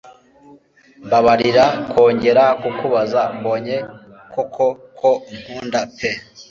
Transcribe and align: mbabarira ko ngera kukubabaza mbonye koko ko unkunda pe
mbabarira 1.05 1.65
ko 1.91 2.01
ngera 2.15 2.45
kukubabaza 2.61 3.21
mbonye 3.37 3.77
koko 4.33 4.65
ko 4.99 5.09
unkunda 5.31 5.79
pe 5.97 6.09